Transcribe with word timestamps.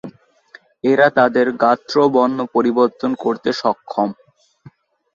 এরা 0.83 1.07
তাদের 1.17 1.47
গাত্রবর্ণ 1.63 2.37
পরিবর্তন 2.55 3.11
করতে 3.23 3.49
সক্ষম। 3.61 4.09